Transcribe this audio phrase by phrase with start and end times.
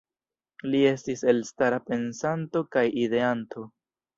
[0.75, 3.69] Li estis elstara pensanto kaj ideanto.